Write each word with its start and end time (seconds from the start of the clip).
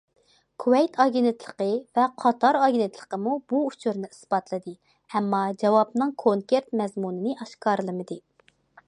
كۇۋەيت 0.61 0.95
ئاگېنتلىقى 1.03 1.67
ۋە 1.99 2.05
قاتار 2.23 2.59
ئاگېنتلىقىمۇ 2.61 3.35
بۇ 3.53 3.61
ئۇچۇرنى 3.67 4.09
ئىسپاتلىدى، 4.15 4.73
ئەمما 4.73 5.43
جاۋابنىڭ 5.65 6.15
كونكرېت 6.25 6.75
مەزمۇنىنى 6.83 7.37
ئاشكارىلىمىدى. 7.45 8.19